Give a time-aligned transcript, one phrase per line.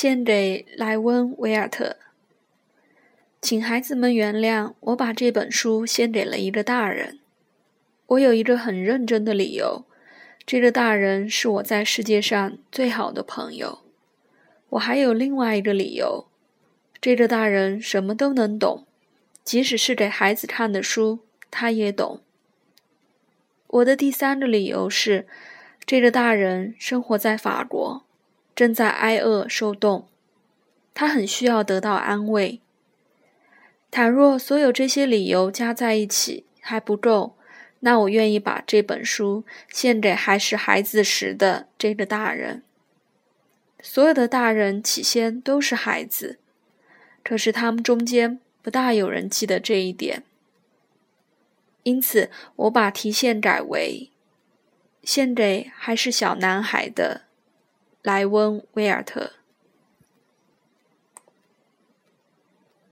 [0.00, 1.96] 献给莱温·维尔特。
[3.42, 7.18] 请孩子们原谅我把这本书献给了一个大人。
[8.06, 9.86] 我有一个很认真的理由，
[10.46, 13.80] 这个大人是我在世界上最好的朋友。
[14.68, 16.28] 我还有另外一个理由，
[17.00, 18.86] 这个大人什么都能懂，
[19.42, 21.18] 即使是给孩子看的书，
[21.50, 22.20] 他也懂。
[23.66, 25.26] 我的第三个理由是，
[25.84, 28.04] 这个大人生活在法国，
[28.58, 30.08] 正在挨饿受冻，
[30.92, 32.60] 他很需要得到安慰。
[33.88, 37.36] 倘若所有这些理由加在一起还不够，
[37.78, 42.64] 那我愿意把这本书献给还是孩子时的这个大人。
[43.80, 46.40] 所有的大人起先都是孩子，
[47.22, 50.24] 可是他们中间不大有人记得这一点。
[51.84, 54.10] 因此，我把题线改为
[55.04, 57.27] 献给还是小男孩的
[58.02, 59.37] 莱温·威尔特。